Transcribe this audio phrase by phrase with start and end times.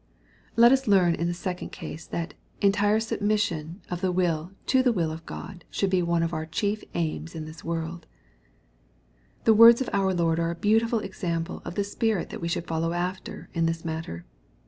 [0.55, 5.25] Let us learn, in the second place, that/^^Ve submission of tm'll to the will of
[5.27, 8.05] God should be one of our chief aims m this world,^
[9.43, 12.65] The words of our Lord are a beautiful example of the spirit that we should
[12.65, 14.25] follow after in this matter.